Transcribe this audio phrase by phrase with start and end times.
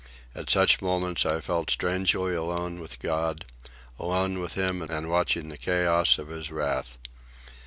[0.33, 3.45] At such moments I felt strangely alone with God,
[3.99, 6.97] alone with him and watching the chaos of his wrath.